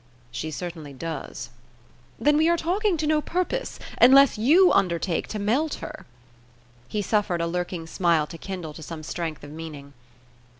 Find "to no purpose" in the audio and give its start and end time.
2.97-3.77